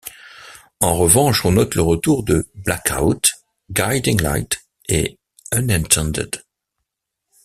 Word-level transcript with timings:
En 0.79 0.95
revanche, 0.95 1.45
on 1.45 1.51
note 1.51 1.75
le 1.75 1.83
retour 1.83 2.23
de 2.23 2.47
Blackout, 2.55 3.35
Guiding 3.69 4.19
Light 4.23 4.65
et 4.89 5.19
Unintended. 5.53 6.41